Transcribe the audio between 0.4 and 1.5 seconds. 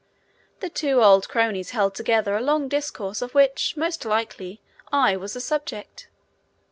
The two old